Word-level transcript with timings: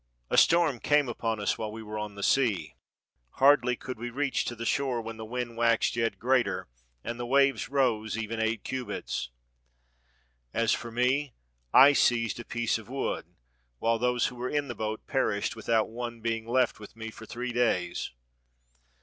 A 0.31 0.37
storm 0.39 0.79
came 0.79 1.07
upon 1.07 1.39
us 1.39 1.59
while 1.59 1.71
we 1.71 1.83
were 1.83 1.99
on 1.99 2.15
the 2.15 2.23
sea. 2.23 2.73
Hardly 3.33 3.75
could 3.75 3.99
we 3.99 4.09
reach 4.09 4.45
to 4.45 4.55
the 4.55 4.65
shore 4.65 4.99
when 4.99 5.17
the 5.17 5.23
wind 5.25 5.57
waxed 5.57 5.95
yet 5.95 6.17
greater, 6.17 6.67
and 7.03 7.19
the 7.19 7.25
waves 7.27 7.69
rose 7.69 8.17
even 8.17 8.39
eight 8.39 8.63
cubits. 8.63 9.29
As 10.55 10.73
for 10.73 10.89
me, 10.89 11.35
I 11.71 11.93
seized 11.93 12.39
a 12.39 12.43
piece 12.43 12.79
of 12.79 12.89
wood, 12.89 13.35
while 13.77 13.99
those 13.99 14.25
who 14.25 14.35
were 14.37 14.49
in 14.49 14.69
the 14.69 14.73
boat 14.73 15.05
perished 15.05 15.55
without 15.55 15.87
one 15.87 16.19
being 16.21 16.47
left 16.47 16.79
with 16.79 16.95
me 16.95 17.11
for 17.11 17.27
three 17.27 17.53
days. 17.53 18.09